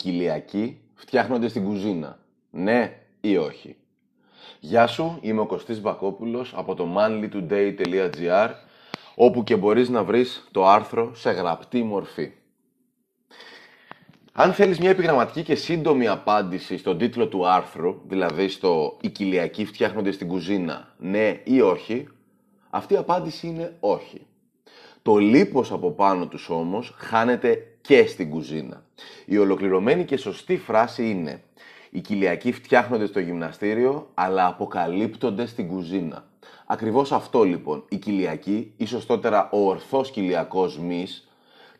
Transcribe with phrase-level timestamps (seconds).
[0.00, 2.18] κοιλιακοί φτιάχνονται στην κουζίνα.
[2.50, 3.76] Ναι ή όχι.
[4.60, 8.50] Γεια σου, είμαι ο Κωστής Μπακόπουλος από το manlytoday.gr
[9.14, 12.32] όπου και μπορείς να βρεις το άρθρο σε γραπτή μορφή.
[14.32, 19.64] Αν θέλεις μια επιγραμματική και σύντομη απάντηση στον τίτλο του άρθρου, δηλαδή στο «Οι κοιλιακοί
[19.64, 22.08] φτιάχνονται στην κουζίνα, ναι ή όχι»,
[22.70, 24.26] αυτή η απάντηση είναι όχι.
[25.02, 28.84] Το λίπος από πάνω τους όμως χάνεται και στην κουζίνα.
[29.24, 31.42] Η ολοκληρωμένη και σωστή φράση είναι
[31.90, 36.24] «Οι κοιλιακοί φτιάχνονται στο γυμναστήριο, αλλά αποκαλύπτονται στην κουζίνα».
[36.66, 41.28] Ακριβώς αυτό λοιπόν, οι κοιλιακοί ή σωστότερα ο ορθός κοιλιακός μυς,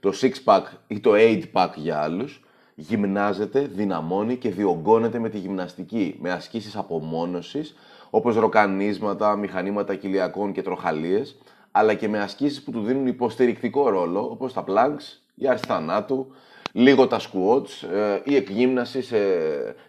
[0.00, 2.40] το six pack ή το eight pack για άλλους,
[2.74, 7.74] γυμνάζεται, δυναμώνει και διωγγώνεται με τη γυμναστική, με ασκήσεις απομόνωσης,
[8.10, 11.38] όπως ροκανίσματα, μηχανήματα κοιλιακών και τροχαλίες,
[11.70, 16.32] αλλά και με ασκήσεις που του δίνουν υποστηρικτικό ρόλο, όπως τα planks, η άρση θανάτου,
[16.72, 19.16] λίγο τα squats, ε, η εκγύμναση σε,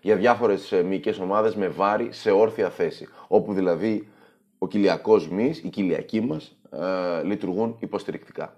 [0.02, 4.08] για διάφορες ε, μυϊκές ομάδες με βάρη σε όρθια θέση, όπου δηλαδή
[4.58, 8.56] ο κοιλιακός μυς, οι κοιλιακοί μας, ε, λειτουργούν υποστηρικτικά.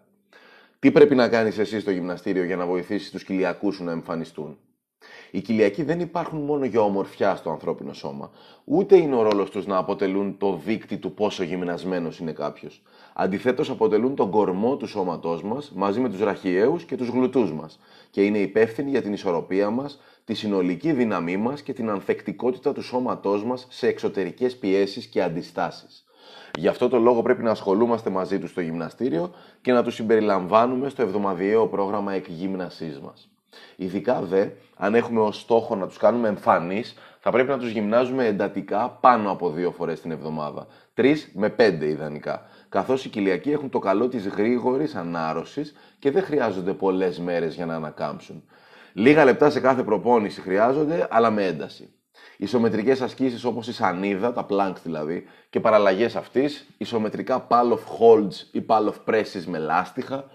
[0.79, 4.57] Τι πρέπει να κάνεις εσύ στο γυμναστήριο για να βοηθήσεις τους κοιλιακούς σου να εμφανιστούν;
[5.35, 8.31] Οι κοιλιακοί δεν υπάρχουν μόνο για ομορφιά στο ανθρώπινο σώμα.
[8.63, 12.81] Ούτε είναι ο ρόλος τους να αποτελούν το δείκτη του πόσο γυμνασμένος είναι κάποιος.
[13.13, 17.79] Αντιθέτως αποτελούν τον κορμό του σώματός μας μαζί με τους ραχιαίους και τους γλουτούς μας
[18.09, 22.81] και είναι υπεύθυνοι για την ισορροπία μας, τη συνολική δύναμή μας και την ανθεκτικότητα του
[22.81, 26.05] σώματός μας σε εξωτερικές πιέσεις και αντιστάσεις.
[26.59, 30.89] Γι' αυτό το λόγο πρέπει να ασχολούμαστε μαζί τους στο γυμναστήριο και να τους συμπεριλαμβάνουμε
[30.89, 33.27] στο εβδομαδιαίο πρόγραμμα εκγύμνασής μας.
[33.75, 38.25] Ειδικά δε, αν έχουμε ως στόχο να τους κάνουμε εμφανείς, θα πρέπει να τους γυμνάζουμε
[38.25, 40.67] εντατικά πάνω από δύο φορές την εβδομάδα.
[40.93, 42.45] Τρεις με πέντε ιδανικά.
[42.69, 47.65] Καθώς οι κοιλιακοί έχουν το καλό της γρήγορης ανάρρωσης και δεν χρειάζονται πολλές μέρες για
[47.65, 48.43] να ανακάμψουν.
[48.93, 51.93] Λίγα λεπτά σε κάθε προπόνηση χρειάζονται, αλλά με ένταση.
[52.37, 58.33] Ισομετρικές ασκήσεις όπως η σανίδα, τα planks δηλαδή, και παραλλαγές αυτής, ισομετρικά pal of holds
[58.51, 60.25] ή pal of presses με λάστιχα,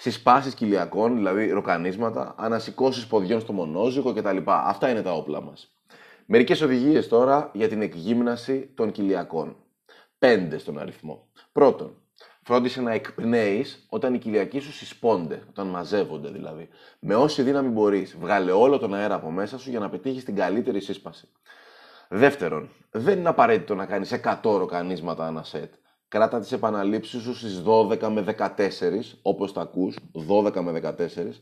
[0.00, 4.36] συσπάσεις κοιλιακών, δηλαδή ροκανίσματα, ανασηκώσεις ποδιών στο μονόζυγο κτλ.
[4.46, 5.74] Αυτά είναι τα όπλα μας.
[6.26, 9.56] Μερικές οδηγίες τώρα για την εκγύμναση των κοιλιακών.
[10.18, 11.28] Πέντε στον αριθμό.
[11.52, 11.94] Πρώτον,
[12.42, 16.68] φρόντισε να εκπνέεις όταν οι κοιλιακοί σου συσπώνται, όταν μαζεύονται δηλαδή.
[16.98, 20.34] Με όση δύναμη μπορείς, βγάλε όλο τον αέρα από μέσα σου για να πετύχεις την
[20.34, 21.28] καλύτερη σύσπαση.
[22.08, 25.72] Δεύτερον, δεν είναι απαραίτητο να κάνεις 100 ροκανίσματα ανά σετ.
[26.10, 29.96] Κράτα τις επαναλήψεις σου στις 12 με 14, όπως τα ακούς,
[30.28, 31.40] 12 με 14,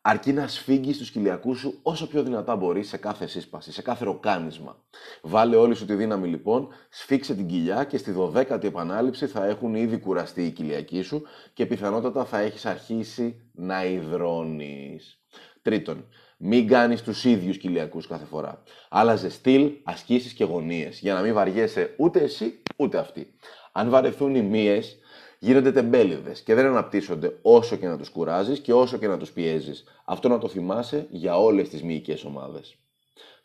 [0.00, 4.04] αρκεί να σφίγγεις τους κοιλιακούς σου όσο πιο δυνατά μπορείς σε κάθε σύσπαση, σε κάθε
[4.04, 4.82] ροκάνισμα.
[5.22, 9.74] Βάλε όλη σου τη δύναμη λοιπόν, σφίξε την κοιλιά και στη 12η επανάληψη θα έχουν
[9.74, 11.22] ήδη κουραστεί οι κοιλιακοί σου
[11.52, 15.22] και πιθανότατα θα έχεις αρχίσει να υδρώνεις.
[15.62, 18.62] Τρίτον, μην κάνεις τους ίδιους κοιλιακούς κάθε φορά.
[18.88, 23.34] Άλλαζε στυλ, ασκήσεις και γωνίες για να μην βαριέσαι ούτε εσύ ούτε αυτοί.
[23.72, 24.98] Αν βαρεθούν οι μύες,
[25.38, 29.30] γίνονται τεμπέληδες και δεν αναπτύσσονται όσο και να τους κουράζεις και όσο και να τους
[29.30, 29.84] πιέζεις.
[30.04, 32.76] Αυτό να το θυμάσαι για όλες τις μυϊκές ομάδες.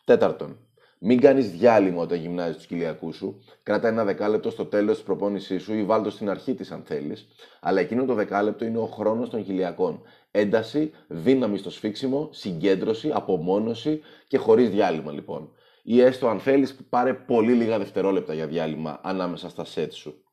[0.05, 0.57] Τέταρτον,
[1.05, 3.43] μην κάνεις διάλειμμα όταν γυμνάζεις τους κοιλιακού σου.
[3.63, 7.27] Κράτα ένα δεκάλεπτο στο τέλος της προπόνησής σου ή βάλτο στην αρχή της αν θέλεις.
[7.61, 10.01] Αλλά εκείνο το δεκάλεπτο είναι ο χρόνος των κοιλιακών.
[10.31, 15.51] Ένταση, δύναμη στο σφίξιμο, συγκέντρωση, απομόνωση και χωρίς διάλειμμα λοιπόν.
[15.85, 20.23] Ή έστω αν θέλεις, πάρε πολύ λίγα δευτερόλεπτα για διάλειμμα ανάμεσα στα σετ σου.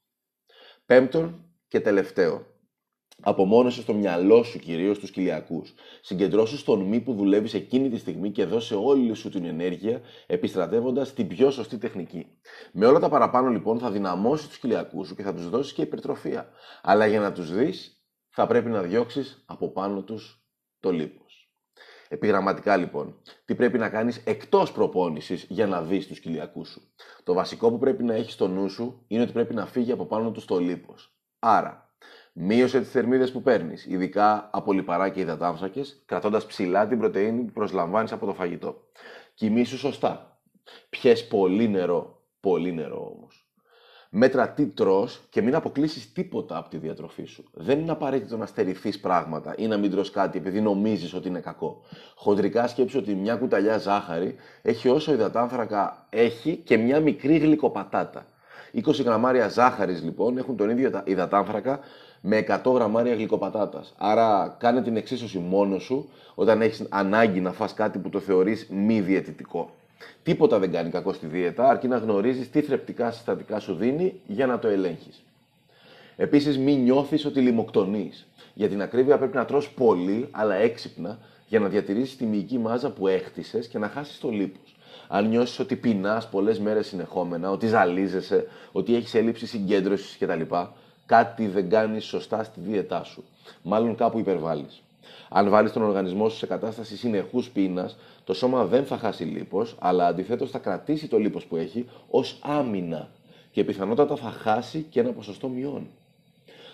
[0.86, 2.46] Πέμπτον, και τελευταίο.
[3.22, 5.74] Απομόνωσες στο μυαλό σου κυρίως του κοιλιακούς.
[6.00, 11.14] Συγκεντρώσου στον μη που δουλεύεις εκείνη τη στιγμή και δώσε όλη σου την ενέργεια επιστρατεύοντας
[11.14, 12.26] την πιο σωστή τεχνική.
[12.72, 15.82] Με όλα τα παραπάνω λοιπόν θα δυναμώσεις τους κοιλιακούς σου και θα τους δώσεις και
[15.82, 16.48] υπερτροφία.
[16.82, 20.44] Αλλά για να τους δεις θα πρέπει να διώξεις από πάνω τους
[20.80, 21.29] το λίπος.
[22.12, 26.82] Επιγραμματικά λοιπόν, τι πρέπει να κάνεις εκτός προπόνησης για να δεις τους κοιλιακούς σου.
[27.22, 30.06] Το βασικό που πρέπει να έχεις στο νου σου είναι ότι πρέπει να φύγει από
[30.06, 31.16] πάνω του το λίπος.
[31.38, 31.94] Άρα,
[32.32, 37.52] μείωσε τις θερμίδες που παίρνεις, ειδικά από λιπαρά και υδατάνθρακες, κρατώντας ψηλά την πρωτεΐνη που
[37.52, 38.88] προσλαμβάνεις από το φαγητό.
[39.34, 40.40] Κοιμήσου σωστά.
[40.88, 43.39] Πιες πολύ νερό, πολύ νερό όμως.
[44.12, 47.44] Μέτρα τι τρως και μην αποκλείσεις τίποτα από τη διατροφή σου.
[47.52, 51.40] Δεν είναι απαραίτητο να στερηθείς πράγματα ή να μην τρως κάτι επειδή νομίζεις ότι είναι
[51.40, 51.82] κακό.
[52.14, 58.26] Χοντρικά σκέψου ότι μια κουταλιά ζάχαρη έχει όσο υδατάνθρακα έχει και μια μικρή γλυκοπατάτα.
[58.74, 61.80] 20 γραμμάρια ζάχαρης λοιπόν έχουν τον ίδιο υδατάνθρακα
[62.20, 63.94] με 100 γραμμάρια γλυκοπατάτας.
[63.98, 68.66] Άρα κάνε την εξίσωση μόνος σου όταν έχεις ανάγκη να φας κάτι που το θεωρείς
[68.70, 69.70] μη διαιτητικό.
[70.22, 74.46] Τίποτα δεν κάνει κακό στη δίαιτα, αρκεί να γνωρίζεις τι θρεπτικά συστατικά σου δίνει για
[74.46, 75.22] να το ελέγχεις.
[76.16, 78.26] Επίσης, μην νιώθεις ότι λιμοκτονείς.
[78.54, 82.90] Για την ακρίβεια πρέπει να τρως πολύ, αλλά έξυπνα, για να διατηρήσεις τη μυϊκή μάζα
[82.90, 84.76] που έχτισες και να χάσεις το λίπος.
[85.08, 90.54] Αν νιώσεις ότι πεινάς πολλές μέρες συνεχόμενα, ότι ζαλίζεσαι, ότι έχεις έλλειψη συγκέντρωσης κτλ.,
[91.06, 93.24] κάτι δεν κάνεις σωστά στη δίαιτά σου.
[93.62, 94.82] Μάλλον κάπου υπερβάλλεις.
[95.28, 99.76] Αν βάλεις τον οργανισμό σου σε κατάσταση συνεχούς πείνας, το σώμα δεν θα χάσει λίπος,
[99.78, 103.08] αλλά αντιθέτως θα κρατήσει το λίπος που έχει ως άμυνα
[103.52, 105.86] και πιθανότατα θα χάσει και ένα ποσοστό μειών.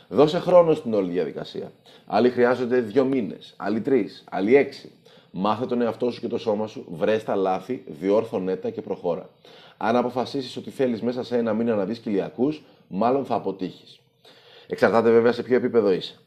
[0.08, 1.72] Δώσε χρόνο στην όλη διαδικασία.
[2.06, 4.90] Άλλοι χρειάζονται δύο μήνες, άλλοι τρεις, άλλοι έξι.
[5.30, 9.28] Μάθε τον εαυτό σου και το σώμα σου, βρες τα λάθη, διόρθωνε τα και προχώρα.
[9.76, 14.00] Αν αποφασίσεις ότι θέλεις μέσα σε ένα μήνα να δεις κοιλιακούς, μάλλον θα αποτύχεις.
[14.66, 16.18] Εξαρτάται βέβαια σε ποιο επίπεδο είσαι.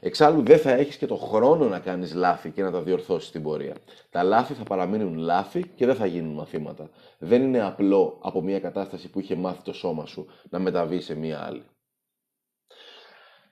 [0.00, 3.42] Εξάλλου δεν θα έχεις και το χρόνο να κάνεις λάθη και να τα διορθώσεις στην
[3.42, 3.74] πορεία.
[4.10, 6.90] Τα λάθη θα παραμείνουν λάθη και δεν θα γίνουν μαθήματα.
[7.18, 11.14] Δεν είναι απλό από μια κατάσταση που είχε μάθει το σώμα σου να μεταβεί σε
[11.14, 11.62] μια άλλη.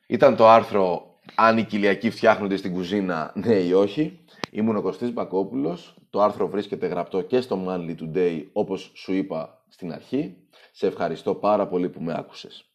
[0.06, 4.24] Ήταν το άρθρο «Αν οι κοιλιακοί φτιάχνονται στην κουζίνα, ναι ή όχι».
[4.50, 5.94] Ήμουν ο Κωστής Μπακόπουλος.
[6.10, 10.36] Το άρθρο βρίσκεται γραπτό και στο Manly Today, όπως σου είπα στην αρχή.
[10.72, 12.73] Σε ευχαριστώ πάρα πολύ που με άκουσες.